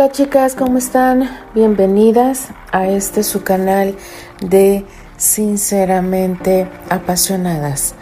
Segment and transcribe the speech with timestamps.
[0.00, 1.28] Hola chicas, ¿cómo están?
[1.54, 3.96] Bienvenidas a este su canal
[4.40, 4.86] de
[5.18, 7.94] Sinceramente Apasionadas.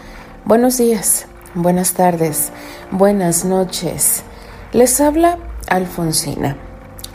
[0.45, 1.25] Buenos días,
[1.55, 2.53] buenas tardes,
[2.89, 4.23] buenas noches.
[4.71, 6.55] Les habla Alfonsina.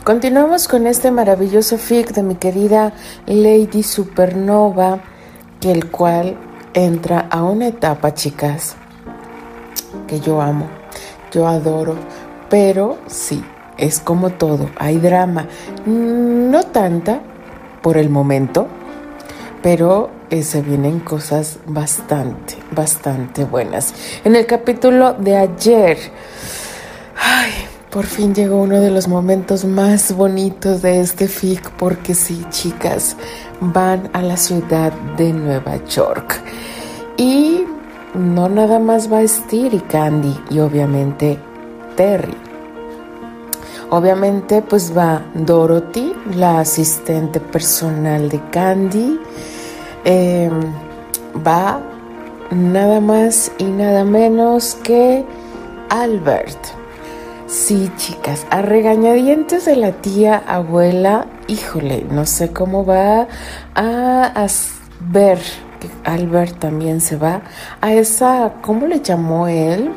[0.03, 2.93] Continuamos con este maravilloso fic de mi querida
[3.25, 4.99] Lady Supernova,
[5.61, 6.37] que el cual
[6.75, 8.75] entra a una etapa, chicas,
[10.05, 10.67] que yo amo,
[11.31, 11.95] yo adoro,
[12.51, 13.43] pero sí,
[13.77, 15.47] es como todo, hay drama,
[15.85, 17.21] no tanta
[17.81, 18.67] por el momento,
[19.61, 23.93] pero eh, se vienen cosas bastante, bastante buenas.
[24.23, 25.97] En el capítulo de ayer,
[27.21, 27.51] ay,
[27.89, 33.15] por fin llegó uno de los momentos más bonitos de este fic, porque sí, chicas,
[33.61, 36.41] van a la ciudad de Nueva York.
[37.17, 37.63] Y
[38.13, 41.39] no nada más va y Candy, y obviamente
[41.95, 42.44] Terry.
[43.89, 49.19] Obviamente pues va Dorothy, la asistente personal de Candy.
[50.03, 50.59] Em,
[51.45, 51.81] va
[52.51, 55.25] nada más y nada menos que
[55.89, 56.57] Albert.
[57.47, 63.27] Sí, chicas, a regañadientes de la tía abuela, híjole, no sé cómo va
[63.75, 64.47] a,
[65.11, 65.39] ver
[65.79, 67.43] que Albert también se va
[67.81, 69.91] a esa, ¿cómo le llamó él?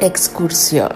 [0.00, 0.92] Excursión.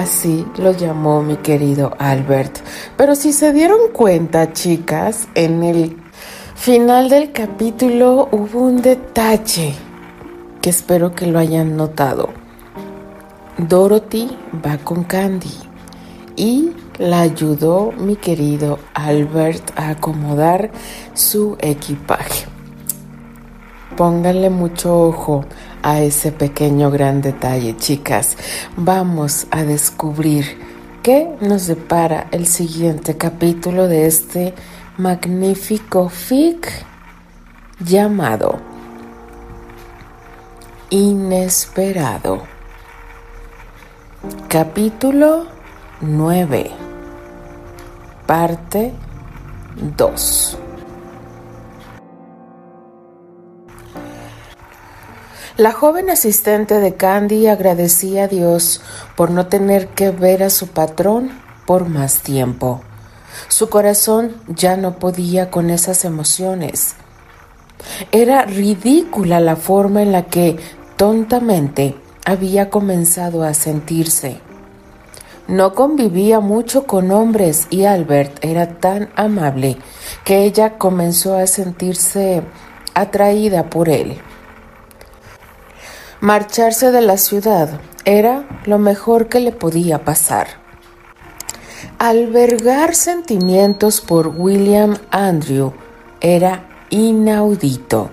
[0.00, 2.60] Así lo llamó mi querido Albert.
[2.96, 5.94] Pero si se dieron cuenta, chicas, en el
[6.54, 9.74] final del capítulo hubo un detalle
[10.62, 12.30] que espero que lo hayan notado.
[13.58, 14.30] Dorothy
[14.64, 15.52] va con Candy
[16.34, 20.70] y la ayudó mi querido Albert a acomodar
[21.12, 22.46] su equipaje.
[23.98, 25.44] Pónganle mucho ojo
[25.82, 28.36] a ese pequeño gran detalle, chicas.
[28.76, 30.58] Vamos a descubrir
[31.02, 34.54] qué nos depara el siguiente capítulo de este
[34.96, 36.68] magnífico fic
[37.80, 38.58] llamado
[40.90, 42.42] Inesperado.
[44.48, 45.46] Capítulo
[46.00, 46.70] 9.
[48.26, 48.92] Parte
[49.96, 50.58] 2.
[55.60, 58.80] La joven asistente de Candy agradecía a Dios
[59.14, 61.32] por no tener que ver a su patrón
[61.66, 62.80] por más tiempo.
[63.48, 66.94] Su corazón ya no podía con esas emociones.
[68.10, 70.58] Era ridícula la forma en la que
[70.96, 71.94] tontamente
[72.24, 74.40] había comenzado a sentirse.
[75.46, 79.76] No convivía mucho con hombres y Albert era tan amable
[80.24, 82.40] que ella comenzó a sentirse
[82.94, 84.22] atraída por él.
[86.22, 90.48] Marcharse de la ciudad era lo mejor que le podía pasar.
[91.98, 95.72] Albergar sentimientos por William Andrew
[96.20, 98.10] era inaudito.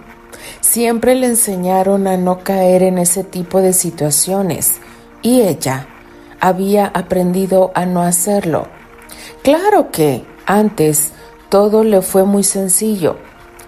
[0.61, 4.75] Siempre le enseñaron a no caer en ese tipo de situaciones
[5.21, 5.87] y ella
[6.39, 8.69] había aprendido a no hacerlo.
[9.43, 11.11] Claro que antes
[11.49, 13.17] todo le fue muy sencillo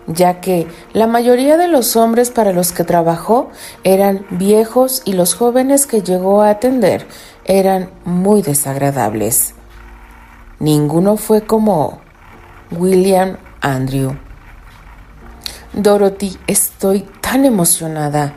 [0.09, 3.49] ya que la mayoría de los hombres para los que trabajó
[3.83, 7.05] eran viejos y los jóvenes que llegó a atender
[7.45, 9.53] eran muy desagradables.
[10.59, 11.99] Ninguno fue como
[12.71, 14.17] William Andrew.
[15.73, 18.33] Dorothy, estoy tan emocionada,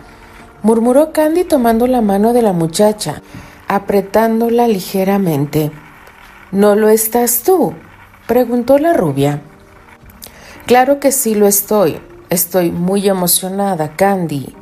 [0.63, 3.23] murmuró Candy tomando la mano de la muchacha,
[3.67, 5.73] apretándola ligeramente.
[6.51, 7.75] ¿No lo estás tú?
[8.27, 9.41] preguntó la rubia.
[10.73, 12.01] Claro que sí lo estoy.
[12.31, 14.55] Estoy muy emocionada, Candy.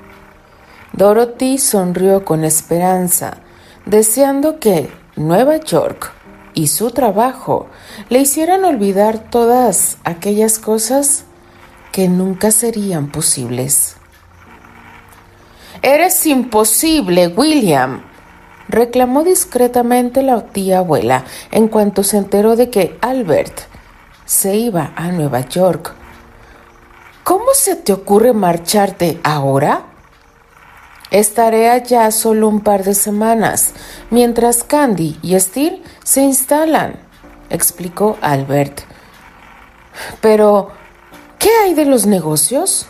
[0.92, 3.36] Dorothy sonrió con esperanza,
[3.86, 6.10] deseando que Nueva York
[6.52, 7.68] y su trabajo
[8.08, 11.26] le hicieran olvidar todas aquellas cosas
[11.92, 13.94] que nunca serían posibles.
[15.80, 18.02] Eres imposible, William,
[18.68, 23.60] reclamó discretamente la tía abuela en cuanto se enteró de que Albert
[24.24, 25.99] se iba a Nueva York.
[27.30, 29.84] ¿Cómo se te ocurre marcharte ahora?
[31.12, 33.70] Estaré allá solo un par de semanas,
[34.10, 36.96] mientras Candy y Steve se instalan,
[37.48, 38.80] explicó Albert.
[40.20, 40.70] Pero,
[41.38, 42.88] ¿qué hay de los negocios?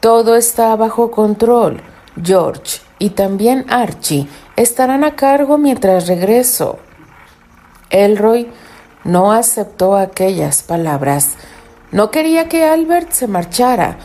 [0.00, 1.82] Todo está bajo control.
[2.22, 4.26] George y también Archie
[4.56, 6.78] estarán a cargo mientras regreso.
[7.90, 8.50] Elroy
[9.04, 11.36] no aceptó aquellas palabras.
[11.94, 13.98] No quería que Albert se marchara.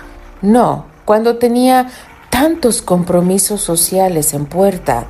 [0.44, 1.88] No, cuando tenía
[2.30, 5.08] tantos compromisos sociales en puerta.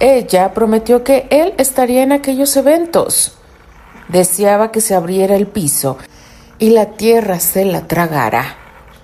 [0.00, 3.38] Ella prometió que él estaría en aquellos eventos.
[4.08, 5.98] Deseaba que se abriera el piso
[6.58, 8.56] y la tierra se la tragara,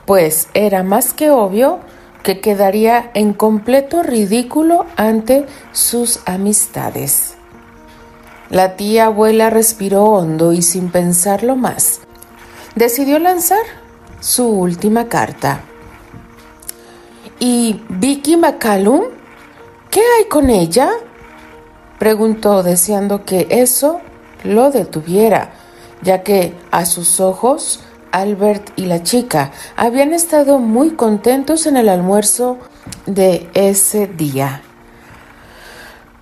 [0.04, 1.78] pues era más que obvio
[2.24, 7.34] que quedaría en completo ridículo ante sus amistades.
[8.50, 12.00] La tía abuela respiró hondo y sin pensarlo más,
[12.74, 13.64] decidió lanzar
[14.20, 15.60] su última carta.
[17.38, 19.02] ¿Y Vicky McCallum?
[19.90, 20.90] ¿Qué hay con ella?
[21.98, 24.00] preguntó deseando que eso
[24.42, 25.52] lo detuviera,
[26.02, 27.80] ya que a sus ojos
[28.12, 32.58] Albert y la chica habían estado muy contentos en el almuerzo
[33.06, 34.62] de ese día.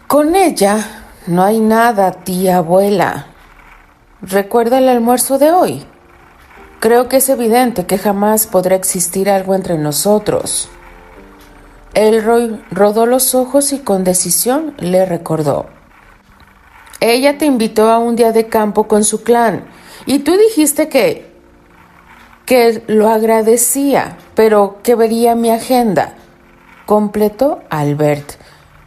[0.07, 3.27] Con ella no hay nada, tía abuela.
[4.23, 5.87] ¿Recuerda el almuerzo de hoy?
[6.83, 10.69] Creo que es evidente que jamás podrá existir algo entre nosotros.
[11.95, 15.67] Elroy rodó los ojos y con decisión le recordó.
[16.99, 19.65] Ella te invitó a un día de campo con su clan
[20.07, 21.31] y tú dijiste que
[22.47, 26.17] que lo agradecía, pero que vería mi agenda.
[26.85, 28.33] Completó Albert.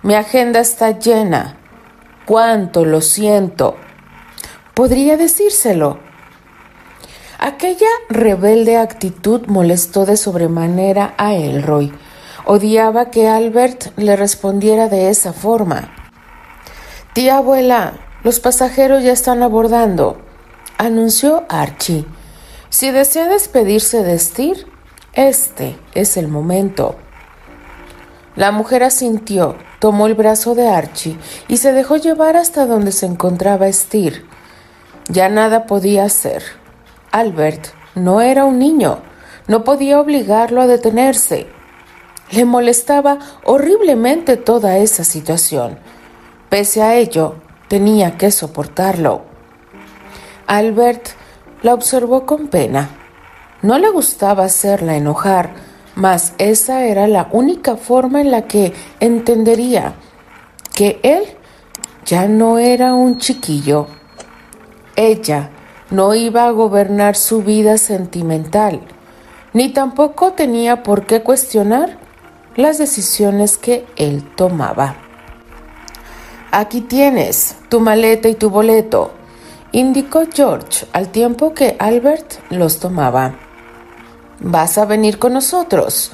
[0.03, 1.56] Mi agenda está llena.
[2.25, 3.77] Cuánto lo siento.
[4.74, 6.05] Podría decírselo.
[7.45, 11.94] Aquella rebelde actitud molestó de sobremanera a Elroy.
[12.44, 15.94] Odiaba que Albert le respondiera de esa forma.
[17.13, 20.18] Tía abuela, los pasajeros ya están abordando,
[20.80, 22.07] anunció Archie.
[22.69, 24.65] Si desea despedirse de Steer,
[25.13, 26.95] este es el momento.
[28.36, 33.06] La mujer asintió, tomó el brazo de Archie y se dejó llevar hasta donde se
[33.06, 34.25] encontraba Steer.
[35.09, 36.64] Ya nada podía hacer.
[37.15, 39.00] Albert no era un niño,
[39.47, 41.47] no podía obligarlo a detenerse.
[42.31, 45.79] Le molestaba horriblemente toda esa situación.
[46.50, 47.35] Pese a ello,
[47.69, 49.21] tenía que soportarlo.
[50.45, 51.07] Albert
[51.62, 52.89] la observó con pena.
[53.62, 55.53] No le gustaba hacerla enojar,
[55.95, 59.94] mas esa era la única forma en la que entendería
[60.73, 61.23] que él
[62.06, 63.88] ya no era un chiquillo.
[64.97, 65.51] Ella
[65.90, 68.82] no iba a gobernar su vida sentimental,
[69.54, 71.98] ni tampoco tenía por qué cuestionar
[72.56, 74.96] las decisiones que él tomaba.
[76.52, 79.14] Aquí tienes tu maleta y tu boleto,
[79.72, 83.36] indicó George al tiempo que Albert los tomaba.
[84.40, 86.12] ¿Vas a venir con nosotros?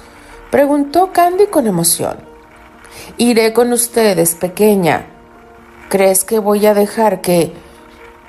[0.49, 2.17] preguntó Candy con emoción.
[3.17, 5.05] Iré con ustedes, pequeña.
[5.89, 7.53] ¿Crees que voy a dejar que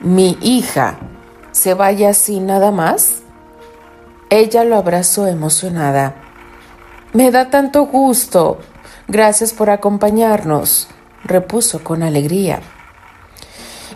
[0.01, 0.99] mi hija
[1.53, 3.23] se vaya así nada más?
[4.31, 6.17] Ella lo abrazó emocionada.
[7.13, 8.59] Me da tanto gusto.
[9.07, 10.89] Gracias por acompañarnos,
[11.25, 12.61] repuso con alegría.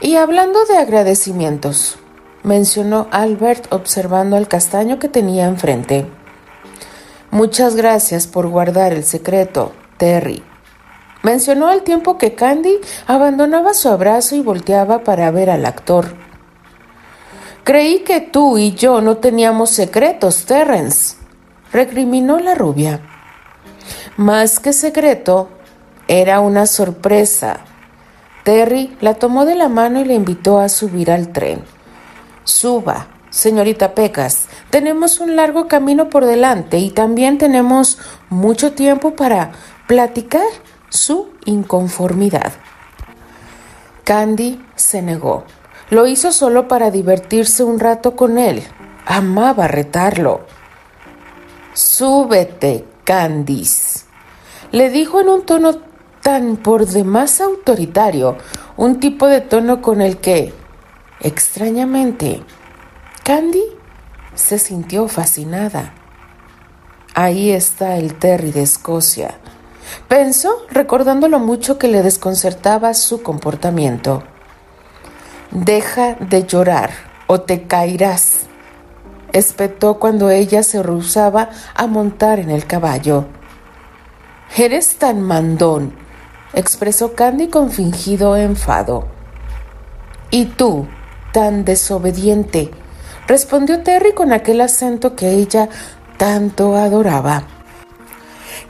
[0.03, 1.99] Y hablando de agradecimientos,
[2.43, 6.07] mencionó Albert observando el castaño que tenía enfrente.
[7.31, 10.43] Muchas gracias por guardar el secreto, Terry.
[11.23, 16.26] Mencionó al tiempo que Candy abandonaba su abrazo y volteaba para ver al actor.
[17.67, 21.17] Creí que tú y yo no teníamos secretos, Terrence,
[21.71, 23.03] recriminó la rubia.
[24.17, 25.51] Más que secreto,
[26.09, 27.61] era una sorpresa
[28.47, 31.65] Terry la tomó de la mano y le invitó a subir al tren.
[32.45, 34.47] Suba, señorita Pecas.
[34.71, 37.99] Tenemos un largo camino por delante y también tenemos
[38.31, 39.51] mucho tiempo para
[39.89, 40.47] platicar
[40.91, 42.53] su inconformidad.
[44.05, 45.43] Candy se negó.
[45.91, 48.63] Lo hizo solo para divertirse un rato con él.
[49.07, 50.47] Amaba retarlo.
[51.73, 54.05] Súbete, Candice,
[54.73, 55.77] le dijo en un tono
[56.23, 58.37] tan por demás autoritario,
[58.77, 60.53] un tipo de tono con el que,
[61.21, 62.43] extrañamente,
[63.23, 63.63] Candy
[64.35, 65.95] se sintió fascinada.
[67.15, 69.39] Ahí está el Terry de Escocia,
[70.09, 74.25] pensó recordando lo mucho que le desconcertaba su comportamiento.
[75.65, 76.91] Deja de llorar
[77.27, 78.43] o te caerás,
[79.33, 83.25] espetó cuando ella se rehusaba a montar en el caballo.
[84.57, 86.07] Eres tan mandón
[86.57, 89.07] expresó Candy con fingido enfado.
[90.31, 90.87] ¿Y tú,
[91.33, 92.71] tan desobediente?
[93.29, 95.69] respondió Terry con aquel acento que ella
[96.17, 97.45] tanto adoraba.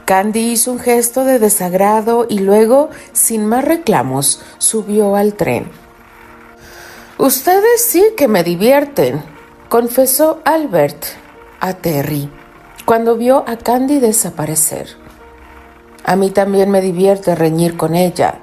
[0.05, 5.69] Candy hizo un gesto de desagrado y luego, sin más reclamos, subió al tren.
[7.19, 9.23] Ustedes sí que me divierten,
[9.69, 11.03] confesó Albert
[11.59, 12.29] a Terry
[12.85, 14.87] cuando vio a Candy desaparecer.
[16.03, 18.39] A mí también me divierte reñir con ella,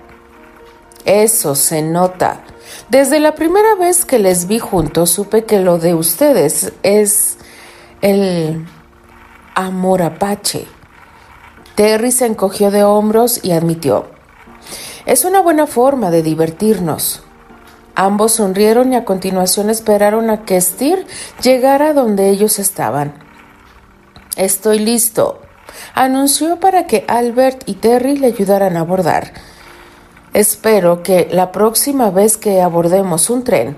[1.04, 2.40] Eso se nota.
[2.88, 7.36] Desde la primera vez que les vi juntos supe que lo de ustedes es
[8.00, 8.66] el
[9.54, 10.66] amor apache.
[11.76, 14.06] Terry se encogió de hombros y admitió,
[15.06, 17.23] es una buena forma de divertirnos.
[17.96, 21.06] Ambos sonrieron y a continuación esperaron a que Steer
[21.40, 23.14] llegara donde ellos estaban.
[24.36, 25.40] Estoy listo,
[25.94, 29.32] anunció para que Albert y Terry le ayudaran a abordar.
[30.32, 33.76] Espero que la próxima vez que abordemos un tren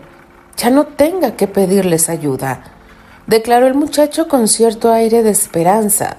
[0.56, 2.64] ya no tenga que pedirles ayuda,
[3.26, 6.16] declaró el muchacho con cierto aire de esperanza.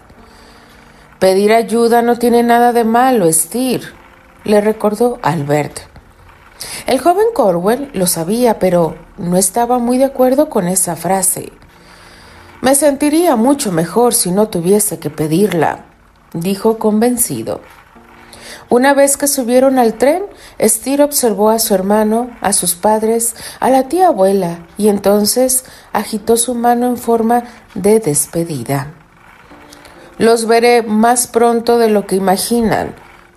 [1.18, 3.82] Pedir ayuda no tiene nada de malo, Steer,
[4.44, 5.97] le recordó Albert.
[6.86, 11.52] El joven Corwell lo sabía, pero no estaba muy de acuerdo con esa frase.
[12.62, 15.86] Me sentiría mucho mejor si no tuviese que pedirla,
[16.34, 17.62] dijo convencido.
[18.70, 20.24] Una vez que subieron al tren,
[20.62, 26.36] Steer observó a su hermano, a sus padres, a la tía abuela y entonces agitó
[26.36, 27.44] su mano en forma
[27.76, 28.94] de despedida.
[30.18, 32.96] Los veré más pronto de lo que imaginan,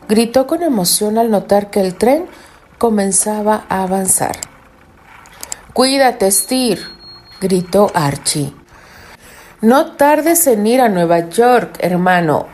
[0.08, 2.26] gritó con emoción al notar que el tren
[2.80, 4.38] comenzaba a avanzar.
[5.74, 6.80] Cuídate, Steer,
[7.38, 8.54] gritó Archie.
[9.60, 12.46] No tardes en ir a Nueva York, hermano.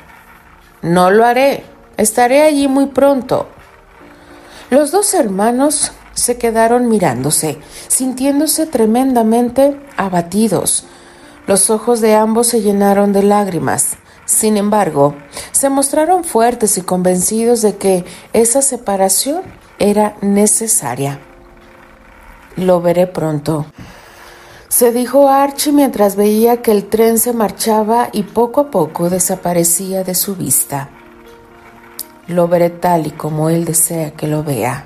[0.83, 1.62] No lo haré.
[1.97, 3.49] Estaré allí muy pronto.
[4.68, 10.88] Los dos hermanos se quedaron mirándose, sintiéndose tremendamente abatidos.
[11.47, 13.97] Los ojos de ambos se llenaron de lágrimas.
[14.25, 15.14] Sin embargo,
[15.52, 19.42] se mostraron fuertes y convencidos de que esa separación
[19.78, 21.21] era necesaria.
[22.56, 23.66] Lo veré pronto,
[24.76, 30.04] se dijo Archie mientras veía que el tren se marchaba y poco a poco desaparecía
[30.04, 30.90] de su vista.
[32.26, 34.85] Lo veré tal y como él desea que lo vea.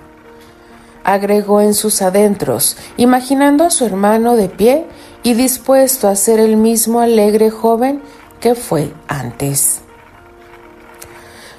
[1.03, 4.87] Agregó en sus adentros, imaginando a su hermano de pie
[5.25, 8.01] y dispuesto a ser el mismo alegre joven
[8.39, 9.81] que fue antes.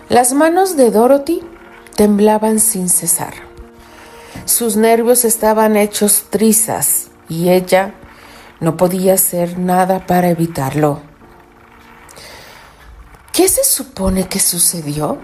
[0.07, 1.43] Las manos de Dorothy
[1.95, 3.33] temblaban sin cesar.
[4.45, 7.93] Sus nervios estaban hechos trizas y ella
[8.59, 11.01] no podía hacer nada para evitarlo.
[13.33, 15.17] ¿Qué se supone que sucedió?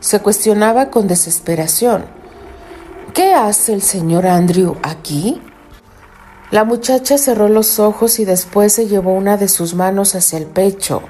[0.00, 2.04] Se cuestionaba con desesperación.
[3.14, 5.40] ¿Qué hace el señor Andrew aquí?
[6.50, 10.46] La muchacha cerró los ojos y después se llevó una de sus manos hacia el
[10.46, 11.02] pecho,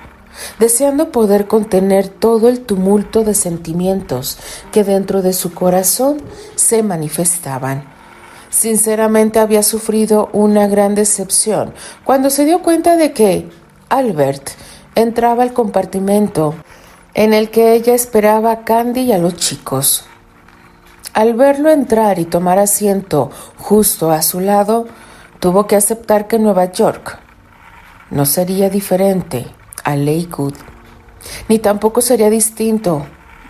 [0.58, 4.38] deseando poder contener todo el tumulto de sentimientos
[4.72, 6.18] que dentro de su corazón
[6.56, 7.84] se manifestaban.
[8.50, 11.74] Sinceramente había sufrido una gran decepción
[12.04, 13.50] cuando se dio cuenta de que
[13.88, 14.50] Albert
[14.94, 16.54] entraba al compartimento
[17.14, 20.06] en el que ella esperaba a Candy y a los chicos.
[21.12, 24.86] Al verlo entrar y tomar asiento justo a su lado,
[25.38, 27.18] tuvo que aceptar que Nueva York
[28.10, 29.46] no sería diferente
[29.84, 30.54] a Lakewood,
[31.48, 33.06] ni tampoco sería distinto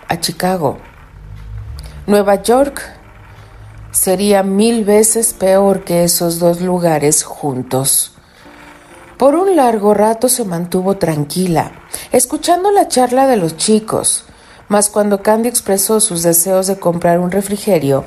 [0.07, 0.77] a Chicago.
[2.07, 2.81] Nueva York
[3.91, 8.11] sería mil veces peor que esos dos lugares juntos.
[9.17, 11.71] Por un largo rato se mantuvo tranquila,
[12.11, 14.25] escuchando la charla de los chicos,
[14.67, 18.03] mas cuando Candy expresó sus deseos de comprar un refrigerio,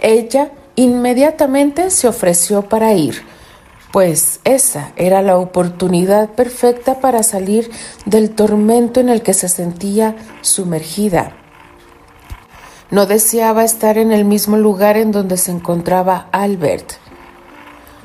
[0.00, 3.22] ella inmediatamente se ofreció para ir,
[3.92, 7.70] pues esa era la oportunidad perfecta para salir
[8.04, 11.32] del tormento en el que se sentía sumergida.
[12.90, 16.92] No deseaba estar en el mismo lugar en donde se encontraba Albert.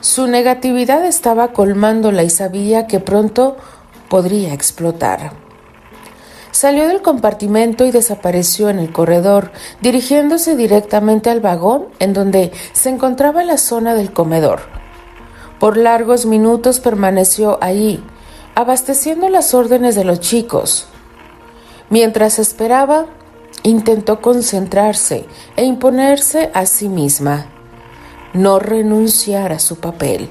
[0.02, 3.56] Su negatividad estaba colmándola y sabía que pronto
[4.10, 5.32] podría explotar.
[6.52, 12.90] Salió del compartimento y desapareció en el corredor, dirigiéndose directamente al vagón en donde se
[12.90, 14.83] encontraba la zona del comedor.
[15.63, 18.03] Por largos minutos permaneció allí,
[18.53, 20.88] abasteciendo las órdenes de los chicos.
[21.89, 23.05] Mientras esperaba,
[23.63, 27.46] intentó concentrarse e imponerse a sí misma,
[28.34, 30.29] no renunciar a su papel.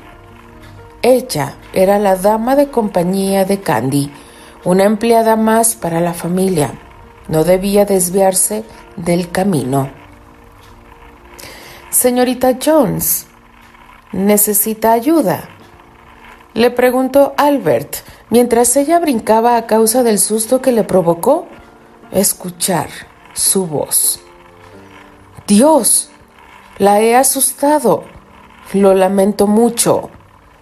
[1.01, 4.12] Ella era la dama de compañía de Candy,
[4.65, 6.79] una empleada más para la familia.
[7.29, 8.65] No debía desviarse
[8.97, 9.91] del camino.
[11.89, 13.29] Señorita Jones,
[14.12, 15.49] ¿necesita ayuda?
[16.54, 17.97] Le preguntó Albert
[18.31, 21.47] mientras ella brincaba a causa del susto que le provocó
[22.11, 22.88] escuchar
[23.35, 24.21] su voz.
[25.47, 26.11] Dios,
[26.78, 28.04] la he asustado.
[28.73, 30.11] Lo lamento mucho.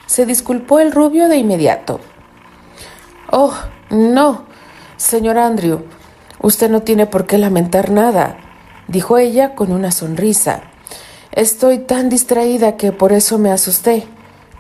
[0.07, 2.01] Se disculpó el rubio de inmediato.
[3.31, 3.55] Oh,
[3.91, 4.47] no,
[4.97, 5.85] señor Andrew,
[6.41, 8.39] usted no tiene por qué lamentar nada.
[8.89, 10.70] dijo ella con una sonrisa.
[11.33, 14.05] Estoy tan distraída que por eso me asusté.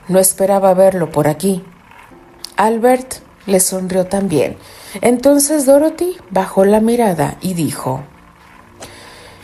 [0.09, 1.65] No esperaba verlo por aquí.
[2.57, 3.15] Albert
[3.47, 4.57] le sonrió también.
[5.01, 8.05] Entonces Dorothy bajó la mirada y dijo,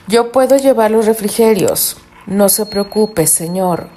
[0.06, 1.96] Yo puedo llevar los refrigerios.
[2.26, 3.88] No se preocupe, señor.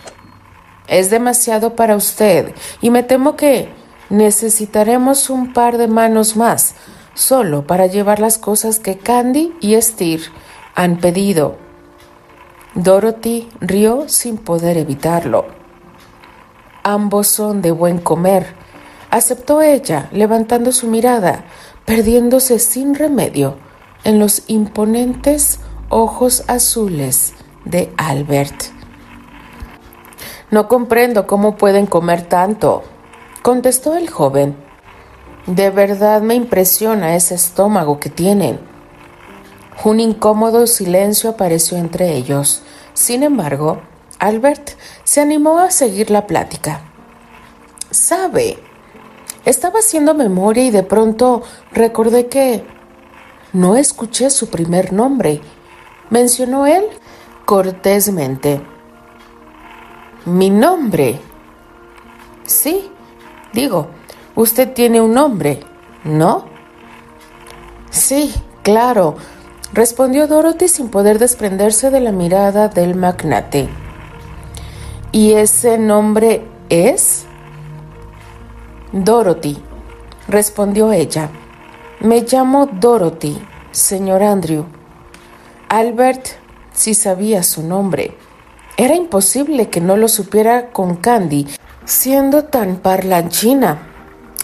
[0.88, 3.69] Es demasiado para usted y me temo que
[4.09, 6.74] necesitaremos un par de manos más,
[7.13, 10.21] solo para llevar las cosas que Candy y Steer
[10.74, 11.68] han pedido.
[12.75, 15.47] Dorothy rió sin poder evitarlo.
[16.83, 18.53] Ambos son de buen comer,
[19.09, 21.45] aceptó ella, levantando su mirada,
[21.85, 23.57] perdiéndose sin remedio
[24.03, 25.59] en los imponentes
[25.89, 27.33] ojos azules
[27.65, 28.65] de Albert.
[30.51, 32.83] No comprendo cómo pueden comer tanto,
[33.41, 34.55] contestó el joven.
[35.47, 38.68] De verdad me impresiona ese estómago que tienen.
[39.83, 42.63] Un incómodo silencio apareció entre ellos.
[42.93, 43.81] Sin embargo,
[44.19, 44.71] Albert
[45.05, 46.81] se animó a seguir la plática.
[47.89, 48.59] ¿Sabe?
[49.45, 52.65] Estaba haciendo memoria y de pronto recordé que
[53.53, 55.41] no escuché su primer nombre.
[56.09, 56.83] Mencionó él
[57.45, 58.62] cortésmente.
[60.25, 61.21] Mi nombre.
[62.45, 62.91] Sí,
[63.53, 63.88] digo,
[64.36, 65.62] usted tiene un nombre,
[66.03, 66.45] ¿no?
[67.89, 69.15] Sí, claro,
[69.73, 73.69] respondió Dorothy sin poder desprenderse de la mirada del magnate.
[75.11, 77.25] ¿Y ese nombre es?
[78.91, 79.61] Dorothy,
[80.27, 81.29] respondió ella.
[81.99, 83.38] Me llamo Dorothy,
[83.71, 84.65] señor Andrew.
[85.67, 86.27] Albert
[86.73, 88.15] sí sabía su nombre.
[88.77, 91.47] Era imposible que no lo supiera con Candy,
[91.86, 93.79] siendo tan parlanchina.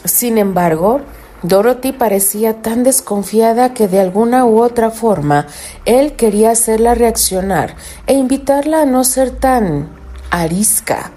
[0.03, 1.01] Sin embargo,
[1.47, 5.45] Dorothy parecía tan desconfiada que de alguna u otra forma
[5.85, 7.75] él quería hacerla reaccionar
[8.07, 9.89] e invitarla a no ser tan
[10.31, 11.11] arisca.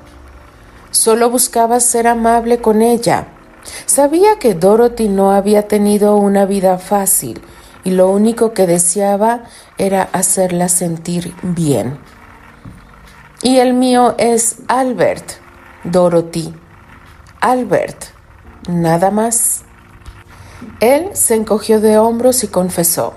[0.90, 3.28] Solo buscaba ser amable con ella.
[3.86, 7.40] Sabía que Dorothy no había tenido una vida fácil
[7.82, 9.44] y lo único que deseaba
[9.78, 11.98] era hacerla sentir bien.
[13.42, 15.24] Y el mío es Albert,
[15.84, 16.54] Dorothy.
[17.40, 18.04] Albert,
[18.68, 19.64] nada más.
[20.80, 23.14] Él se encogió de hombros y confesó.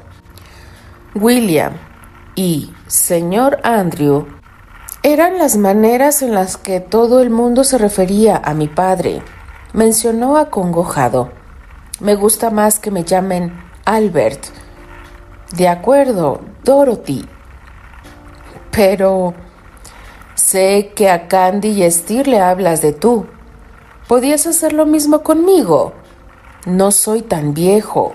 [1.16, 1.74] William
[2.36, 4.28] y señor Andrew
[5.04, 9.24] eran las maneras en las que todo el mundo se refería a mi padre.
[9.74, 11.32] Mencionó acongojado.
[12.00, 13.52] Me gusta más que me llamen
[13.86, 14.46] Albert.
[15.56, 17.28] De acuerdo, Dorothy.
[18.70, 19.34] Pero
[20.36, 23.26] sé que a Candy y Steer le hablas de tú.
[24.08, 25.94] ¿Podías hacer lo mismo conmigo?
[26.66, 28.14] No soy tan viejo.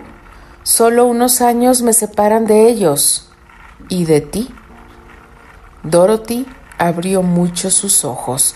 [0.62, 3.28] Solo unos años me separan de ellos.
[3.88, 4.54] ¿Y de ti?
[5.82, 6.46] Dorothy
[6.78, 8.54] abrió mucho sus ojos.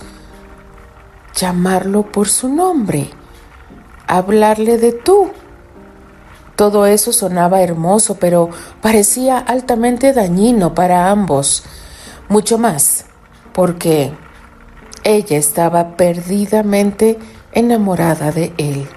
[1.34, 3.10] Llamarlo por su nombre.
[4.06, 5.32] Hablarle de tú.
[6.54, 8.50] Todo eso sonaba hermoso, pero
[8.80, 11.64] parecía altamente dañino para ambos.
[12.28, 13.06] Mucho más,
[13.52, 14.12] porque
[15.02, 17.18] ella estaba perdidamente
[17.52, 18.88] enamorada de él.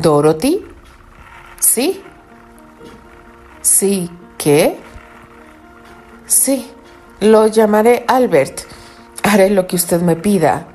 [0.00, 0.64] ¿Dorothy?
[1.58, 2.02] Sí.
[3.60, 4.76] ¿Sí qué?
[6.26, 6.70] Sí,
[7.20, 8.62] lo llamaré Albert.
[9.22, 10.66] Haré lo que usted me pida.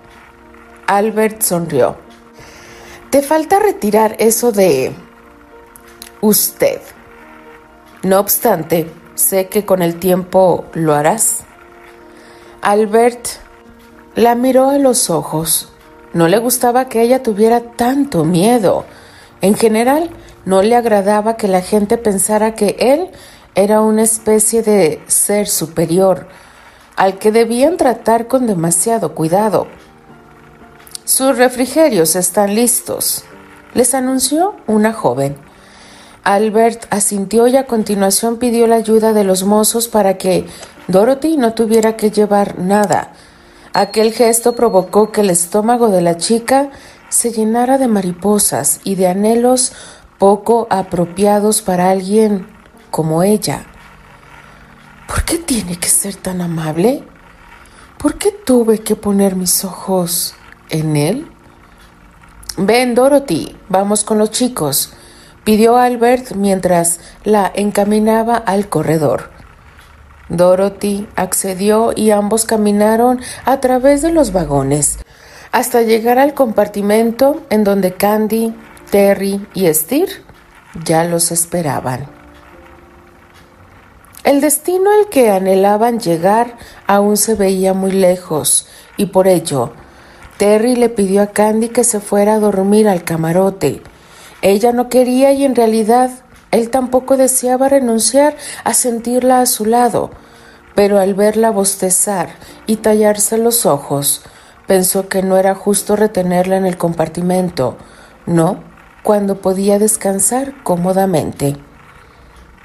[0.88, 1.98] Albert sonrió.
[3.10, 4.94] Te falta retirar eso de
[6.22, 6.80] usted.
[8.04, 11.40] No obstante, sé que con el tiempo lo harás.
[12.62, 13.28] Albert
[14.16, 15.72] la miró a los ojos.
[16.14, 18.86] No le gustaba que ella tuviera tanto miedo.
[19.42, 20.10] En general,
[20.46, 23.10] no le agradaba que la gente pensara que él
[23.56, 26.28] era una especie de ser superior
[26.96, 29.68] al que debían tratar con demasiado cuidado.
[31.06, 33.24] Sus refrigerios están listos,
[33.74, 35.38] les anunció una joven.
[36.24, 40.46] Albert asintió y a continuación pidió la ayuda de los mozos para que
[40.88, 43.14] Dorothy no tuviera que llevar nada.
[43.74, 46.72] Aquel gesto provocó que el estómago de la chica
[47.10, 49.74] se llenara de mariposas y de anhelos
[50.18, 52.48] poco apropiados para alguien
[52.92, 53.66] como ella.
[55.08, 57.04] ¿Por qué tiene que ser tan amable?
[57.98, 60.36] ¿Por qué tuve que poner mis ojos
[60.70, 61.32] en él?
[62.58, 64.94] Ven, Dorothy, vamos con los chicos,
[65.44, 69.30] pidió Albert mientras la encaminaba al corredor.
[70.30, 75.00] Dorothy accedió y ambos caminaron a través de los vagones
[75.52, 78.54] hasta llegar al compartimento en donde Candy,
[78.92, 80.10] Terry y Steer
[80.84, 82.08] ya los esperaban.
[84.24, 89.72] El destino al que anhelaban llegar aún se veía muy lejos, y por ello
[90.38, 93.82] Terry le pidió a Candy que se fuera a dormir al camarote.
[94.44, 96.12] Ella no quería y en realidad
[96.52, 100.12] él tampoco deseaba renunciar a sentirla a su lado,
[100.76, 102.30] pero al verla bostezar
[102.68, 104.22] y tallarse los ojos,
[104.68, 107.78] pensó que no era justo retenerla en el compartimento,
[108.26, 108.60] no
[109.02, 111.56] cuando podía descansar cómodamente.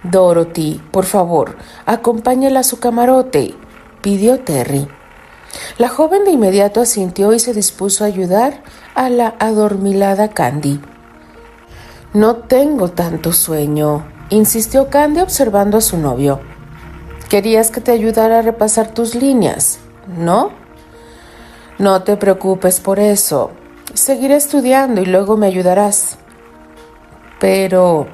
[0.02, 3.54] Dorothy, por favor, acompáñala a su camarote,
[4.02, 4.88] pidió Terry.
[5.78, 8.62] La joven de inmediato asintió y se dispuso a ayudar
[8.94, 10.80] a la adormilada Candy.
[12.12, 16.40] No tengo tanto sueño, insistió Candy observando a su novio.
[17.28, 19.78] Querías que te ayudara a repasar tus líneas,
[20.18, 20.61] ¿no?
[21.82, 23.50] No te preocupes por eso.
[23.92, 26.16] Seguiré estudiando y luego me ayudarás.
[27.40, 28.06] Pero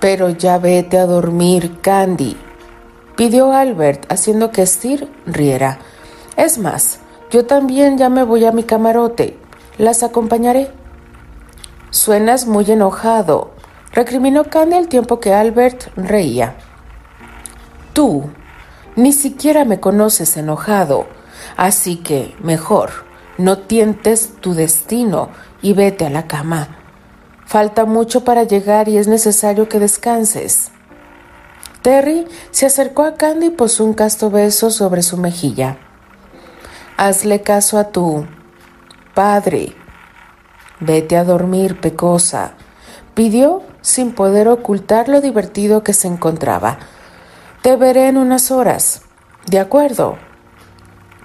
[0.00, 2.38] pero ya vete a dormir, Candy,
[3.16, 5.78] pidió Albert, haciendo que Steer riera.
[6.38, 7.00] Es más,
[7.30, 9.36] yo también ya me voy a mi camarote.
[9.76, 10.70] Las acompañaré.
[11.90, 13.50] Suenas muy enojado,
[13.92, 16.56] recriminó Candy al tiempo que Albert reía.
[17.92, 18.30] Tú
[18.96, 21.06] ni siquiera me conoces enojado,
[21.56, 22.90] así que mejor
[23.38, 25.30] no tientes tu destino
[25.62, 26.68] y vete a la cama.
[27.46, 30.70] Falta mucho para llegar y es necesario que descanses.
[31.82, 35.76] Terry se acercó a Candy y posó un casto beso sobre su mejilla.
[36.96, 38.26] Hazle caso a tu
[39.14, 39.74] padre.
[40.80, 42.54] Vete a dormir, pecosa,
[43.14, 46.78] pidió sin poder ocultar lo divertido que se encontraba.
[47.62, 49.02] Te veré en unas horas.
[49.46, 50.16] De acuerdo.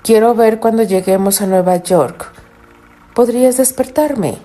[0.10, 2.32] Quiero ver cuando lleguemos a Nueva York.
[3.14, 4.40] ¿Podrías despertarme?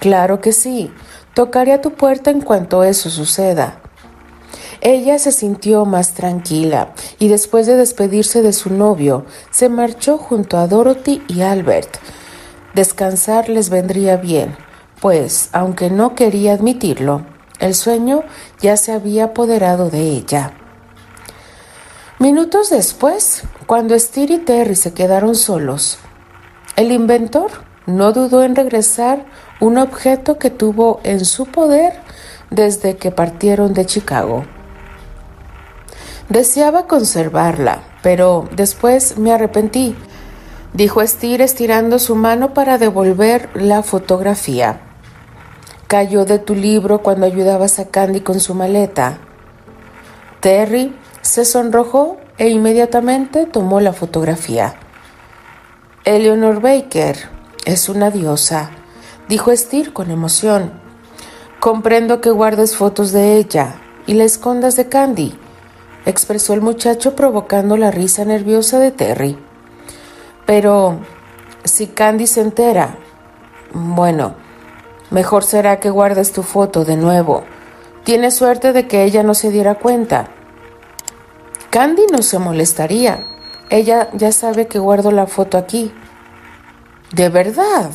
[0.00, 0.90] Claro que sí.
[1.34, 3.82] Tocaré a tu puerta en cuanto eso suceda.
[4.80, 10.56] Ella se sintió más tranquila y después de despedirse de su novio, se marchó junto
[10.56, 11.98] a Dorothy y Albert.
[12.72, 14.56] Descansar les vendría bien,
[15.02, 17.26] pues, aunque no quería admitirlo,
[17.58, 18.22] el sueño
[18.62, 20.54] ya se había apoderado de ella.
[22.22, 25.98] Minutos después, cuando Steer y Terry se quedaron solos,
[26.76, 27.50] el inventor
[27.86, 29.24] no dudó en regresar
[29.58, 31.94] un objeto que tuvo en su poder
[32.48, 34.44] desde que partieron de Chicago.
[36.28, 39.96] Deseaba conservarla, pero después me arrepentí,
[40.74, 44.78] dijo Steer estirando su mano para devolver la fotografía.
[45.88, 49.18] Cayó de tu libro cuando ayudabas a Candy con su maleta.
[50.38, 54.74] Terry se sonrojó e inmediatamente tomó la fotografía.
[56.04, 57.16] Eleanor Baker
[57.64, 58.70] es una diosa,
[59.28, 60.72] dijo Steer con emoción.
[61.60, 65.38] Comprendo que guardes fotos de ella y la escondas de Candy,
[66.06, 69.38] expresó el muchacho provocando la risa nerviosa de Terry.
[70.44, 70.98] Pero
[71.62, 72.96] si Candy se entera,
[73.72, 74.34] bueno,
[75.10, 77.44] mejor será que guardes tu foto de nuevo.
[78.02, 80.30] Tienes suerte de que ella no se diera cuenta.
[81.72, 83.26] Candy no se molestaría.
[83.70, 85.90] Ella ya sabe que guardo la foto aquí.
[87.12, 87.90] ¿De verdad?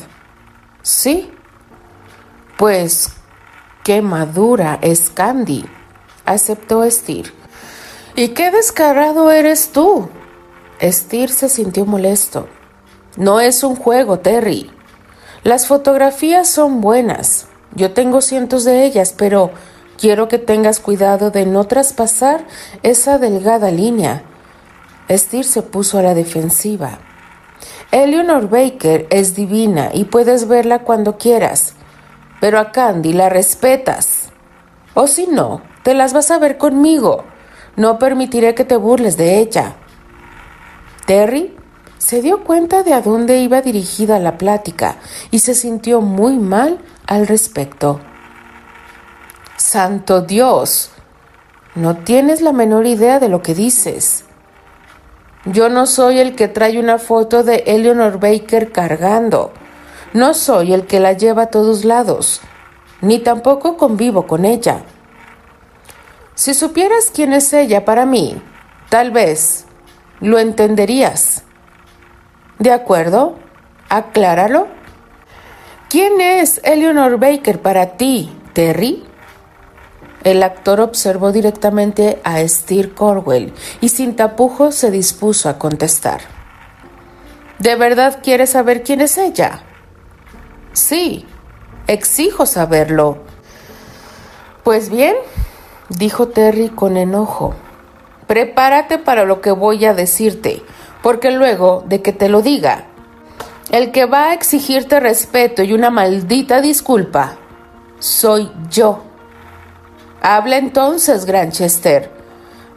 [0.82, 1.32] Sí.
[2.58, 3.12] Pues
[3.84, 5.64] qué madura es Candy,
[6.26, 7.32] aceptó Steer.
[8.16, 10.10] ¿Y qué descarado eres tú?
[10.82, 12.48] Steer se sintió molesto.
[13.16, 14.72] No es un juego, Terry.
[15.44, 17.46] Las fotografías son buenas.
[17.76, 19.52] Yo tengo cientos de ellas, pero
[19.98, 22.46] quiero que tengas cuidado de no traspasar
[22.84, 24.24] esa delgada línea.
[25.10, 27.00] Steer se puso a la defensiva.
[27.92, 31.74] Eleanor Baker es divina y puedes verla cuando quieras,
[32.40, 34.30] pero a Candy la respetas.
[34.94, 37.24] O si no, te las vas a ver conmigo.
[37.76, 39.76] No permitiré que te burles de ella.
[41.06, 41.56] Terry
[41.98, 44.98] se dio cuenta de a dónde iba dirigida la plática
[45.32, 48.02] y se sintió muy mal al respecto.
[49.68, 50.92] Santo Dios,
[51.76, 54.24] no tienes la menor idea de lo que dices.
[55.44, 59.52] Yo no soy el que trae una foto de Eleanor Baker cargando.
[60.14, 62.40] No soy el que la lleva a todos lados,
[63.02, 64.84] ni tampoco convivo con ella.
[66.34, 68.42] Si supieras quién es ella para mí,
[68.88, 69.66] tal vez
[70.22, 71.44] lo entenderías.
[72.58, 73.36] ¿De acuerdo?
[73.90, 74.70] Acláralo.
[75.90, 79.04] ¿Quién es Eleanor Baker para ti, Terry?
[80.28, 86.20] El actor observó directamente a Steer Corwell y sin tapujos se dispuso a contestar.
[87.60, 89.64] ¿De verdad quieres saber quién es ella?
[90.74, 91.26] Sí,
[91.88, 93.20] exijo saberlo.
[94.66, 95.16] Pues bien,
[95.88, 97.56] dijo Terry con enojo,
[98.28, 100.62] prepárate para lo que voy a decirte,
[101.02, 102.88] porque luego de que te lo diga,
[103.72, 107.38] el que va a exigirte respeto y una maldita disculpa,
[108.00, 109.07] soy yo.
[110.22, 112.12] Habla entonces, Granchester.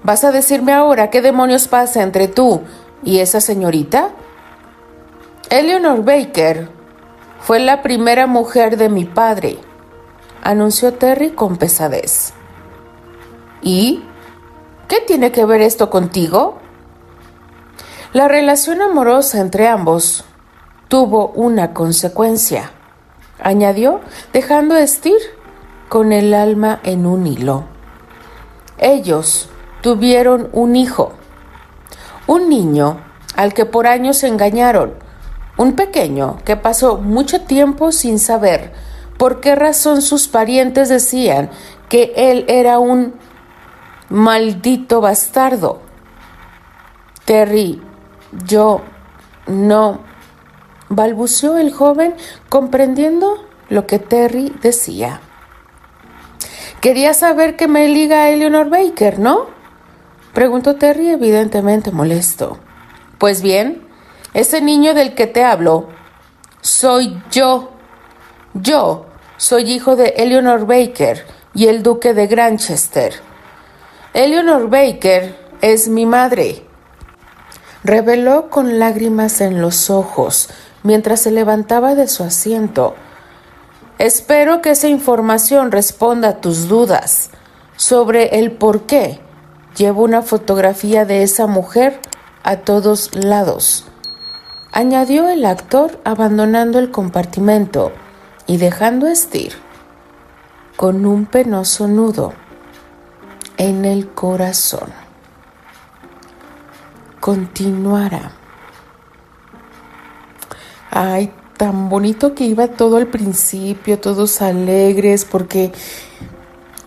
[0.03, 2.63] ¿Vas a decirme ahora qué demonios pasa entre tú
[3.03, 4.11] y esa señorita?
[5.51, 6.69] Eleanor Baker
[7.41, 9.59] fue la primera mujer de mi padre,
[10.43, 12.33] anunció Terry con pesadez.
[13.63, 14.03] ¿Y
[14.89, 16.59] qué tiene que ver esto contigo?
[18.13, 20.25] La relación amorosa entre ambos
[20.89, 22.73] tuvo una consecuencia,
[23.43, 24.01] añadió,
[24.33, 24.81] dejando a
[25.91, 27.65] con el alma en un hilo.
[28.79, 29.51] Ellos
[29.83, 31.13] tuvieron un hijo,
[32.29, 33.01] un niño
[33.35, 34.95] al que por años engañaron,
[35.57, 38.73] un pequeño que pasó mucho tiempo sin saber
[39.19, 41.51] por qué razón sus parientes decían
[41.89, 43.15] que él era un
[44.11, 45.81] maldito bastardo.
[47.25, 47.83] Terry,
[48.47, 48.83] yo
[49.49, 50.03] no,
[50.89, 52.15] balbuceó el joven
[52.49, 55.21] comprendiendo lo que Terry decía.
[56.81, 59.47] Quería saber qué me liga a Eleanor Baker, ¿no?
[60.33, 62.59] Preguntó Terry evidentemente molesto.
[63.19, 63.87] Pues bien,
[64.33, 65.89] ese niño del que te hablo
[66.63, 67.73] soy yo.
[68.55, 73.15] Yo soy hijo de Eleanor Baker y el duque de Granchester.
[74.15, 76.65] Eleanor Baker es mi madre.
[77.85, 80.49] Reveló con lágrimas en los ojos
[80.83, 82.95] mientras se levantaba de su asiento
[84.01, 87.29] Espero que esa información responda a tus dudas
[87.77, 89.21] sobre el por qué
[89.77, 92.01] llevo una fotografía de esa mujer
[92.43, 93.85] a todos lados.
[94.73, 97.93] Añadió el actor abandonando el compartimento
[98.47, 99.53] y dejando a
[100.77, 102.33] con un penoso nudo
[103.59, 104.95] en el corazón.
[107.21, 108.33] Continuará.
[110.91, 115.73] Ay, tan bonito que iba todo al principio, todos alegres porque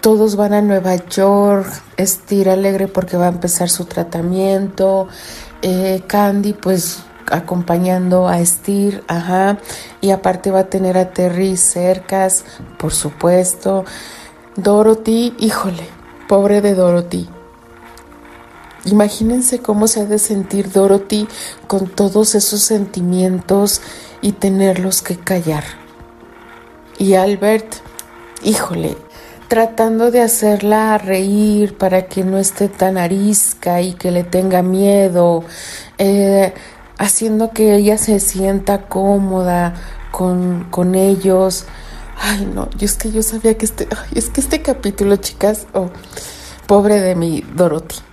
[0.02, 5.08] todos van a Nueva York, Estira alegre porque va a empezar su tratamiento,
[5.62, 9.60] eh, Candy pues acompañando a Estir, ajá,
[10.02, 12.44] y aparte va a tener a Terry cercas,
[12.80, 13.86] por supuesto.
[14.56, 15.88] Dorothy, híjole,
[16.28, 17.30] pobre de Dorothy.
[18.86, 21.28] Imagínense cómo se ha de sentir Dorothy
[21.68, 23.82] con todos esos sentimientos
[24.22, 25.64] y tenerlos que callar.
[26.98, 27.76] Y Albert,
[28.44, 28.98] híjole,
[29.48, 35.46] tratando de hacerla reír para que no esté tan arisca y que le tenga miedo,
[35.98, 36.54] eh,
[36.98, 39.76] haciendo que ella se sienta cómoda
[40.12, 41.66] con, con ellos.
[42.20, 45.90] Ay, no, yo es que yo sabía que este, es que este capítulo, chicas, oh,
[46.68, 48.13] pobre de mi Dorothy.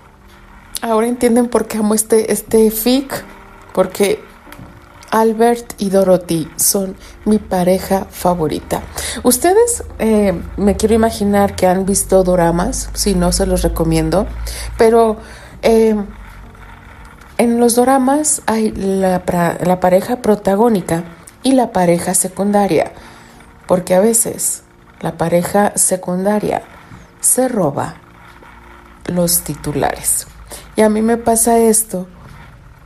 [0.83, 3.23] Ahora entienden por qué amo este, este fic,
[3.75, 4.25] porque
[5.11, 8.83] Albert y Dorothy son mi pareja favorita.
[9.23, 14.27] Ustedes eh, me quiero imaginar que han visto doramas, si no se los recomiendo,
[14.79, 15.19] pero
[15.61, 15.97] eh,
[17.37, 19.23] en los doramas hay la,
[19.63, 21.05] la pareja protagónica
[21.43, 22.93] y la pareja secundaria,
[23.67, 24.63] porque a veces
[25.03, 26.63] la pareja secundaria
[27.21, 27.97] se roba
[29.07, 30.27] los titulares.
[30.77, 32.07] Y a mí me pasa esto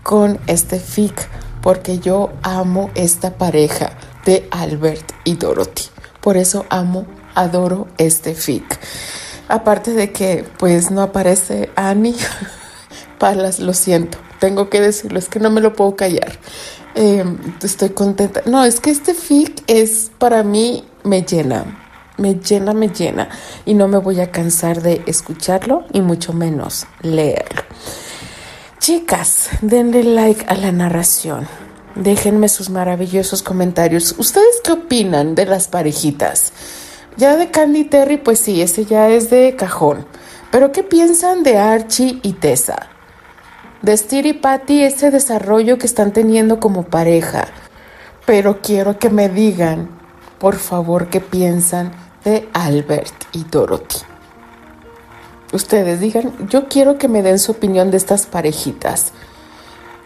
[0.03, 1.29] con este fic
[1.63, 3.93] porque yo amo esta pareja
[4.25, 5.85] de Albert y Dorothy.
[6.21, 8.79] Por eso amo, adoro este fic.
[9.49, 12.17] Aparte de que pues no aparece Annie,
[13.19, 16.33] Palas, lo siento, tengo que decirlo, es que no me lo puedo callar.
[16.95, 18.43] Em, estoy contenta.
[18.47, 21.84] No, es que este fic es para mí, me llena,
[22.17, 23.29] me llena, me llena.
[23.65, 27.63] Y no me voy a cansar de escucharlo y mucho menos leerlo.
[28.79, 31.47] Chicas, denle like a la narración.
[31.95, 34.15] Déjenme sus maravillosos comentarios.
[34.19, 36.53] ¿Ustedes qué opinan de las parejitas?
[37.17, 40.07] Ya de Candy Terry, pues sí, ese ya es de cajón.
[40.51, 42.91] Pero ¿qué piensan de Archie y Tessa?
[43.83, 47.47] De Steer y Patty, ese desarrollo que están teniendo como pareja.
[48.27, 49.89] Pero quiero que me digan,
[50.39, 51.93] por favor, qué piensan
[52.25, 54.15] de Albert y Dorothy
[55.55, 59.13] ustedes digan, yo quiero que me den su opinión de estas parejitas.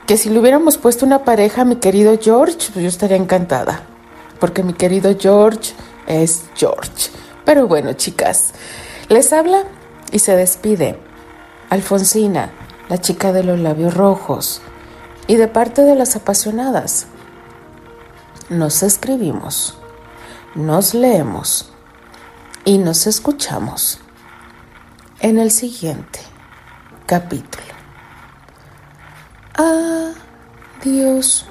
[0.07, 3.83] Que si le hubiéramos puesto una pareja a mi querido George, pues yo estaría encantada.
[4.41, 5.73] Porque mi querido George
[6.07, 7.11] es George.
[7.45, 8.53] Pero bueno, chicas,
[9.09, 9.65] les habla
[10.13, 10.99] y se despide
[11.71, 12.51] Alfonsina,
[12.89, 14.61] la chica de los labios rojos.
[15.27, 17.07] Y de parte de las apasionadas,
[18.49, 19.77] nos escribimos,
[20.55, 21.73] nos leemos
[22.65, 24.01] y nos escuchamos
[25.21, 26.21] en el siguiente
[27.07, 27.65] capítulo.
[29.55, 31.47] Adiós.